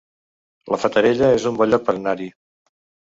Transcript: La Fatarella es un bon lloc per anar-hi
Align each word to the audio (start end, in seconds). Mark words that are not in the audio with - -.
La 0.75 0.79
Fatarella 0.83 1.29
es 1.39 1.45
un 1.51 1.59
bon 1.63 1.73
lloc 1.75 1.85
per 1.91 1.99
anar-hi 2.01 2.29